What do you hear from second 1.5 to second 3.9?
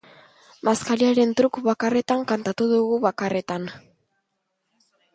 bakarretan kantatu dugu, bakarretan!